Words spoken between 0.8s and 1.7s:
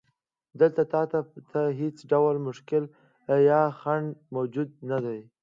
تا ته